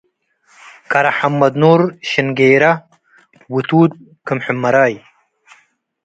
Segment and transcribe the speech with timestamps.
[0.91, 2.63] ከረ ሐመድኑር ሽንጌራ-
[3.53, 3.91] ውቱድ
[4.25, 4.93] ክም ሕመራይ